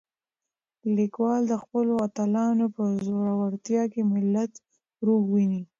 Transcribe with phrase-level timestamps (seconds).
[0.97, 4.51] لیکوال د خپلو اتلانو په زړورتیا کې د ملت
[5.05, 5.61] روح وینه.